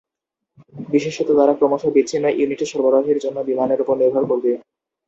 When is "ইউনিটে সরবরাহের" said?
2.31-3.17